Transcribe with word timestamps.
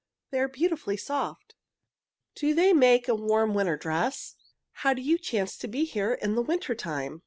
They 0.31 0.39
are 0.39 0.47
beautifully 0.47 0.97
soft. 0.97 1.53
Do 2.33 2.55
they 2.55 2.73
make 2.73 3.07
a 3.07 3.13
warm 3.13 3.53
winter 3.53 3.77
dress? 3.77 4.35
How 4.81 4.95
do 4.95 5.01
you 5.03 5.19
chance 5.19 5.55
to 5.57 5.67
be 5.67 5.83
here 5.85 6.13
in 6.13 6.33
the 6.33 6.41
winter 6.41 6.73
time? 6.73 7.19